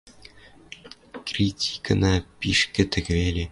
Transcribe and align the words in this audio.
Критикына 1.27 2.13
пиш 2.39 2.59
кӹтӹк 2.73 3.05
веле. 3.17 3.43